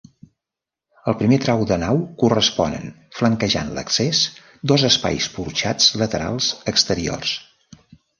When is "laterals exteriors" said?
6.03-7.35